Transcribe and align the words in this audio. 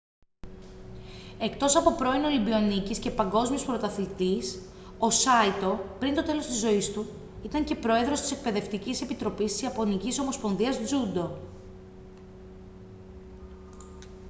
εκτός 1.39 1.75
από 1.75 1.91
πρώην 1.93 2.23
ολυμπιονίκης 2.23 2.99
και 2.99 3.09
παγκόσμιος 3.11 3.65
πρωταθλητής 3.65 4.61
ο 4.99 5.09
σάιτο 5.09 5.79
πριν 5.99 6.13
το 6.15 6.23
τέλος 6.23 6.45
της 6.45 6.59
ζωής 6.59 6.91
του 6.91 7.05
ήταν 7.43 7.63
και 7.63 7.75
πρόεδρος 7.75 8.21
της 8.21 8.31
εκπαιδευτικής 8.31 9.01
επιτροπής 9.01 9.51
της 9.51 9.61
ιαπωνικής 9.61 10.19
ομοσπονδίας 10.19 10.79
τζούντο 10.81 11.37